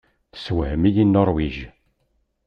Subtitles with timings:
[0.33, 1.57] Tessewhem-iyi Nuṛwij.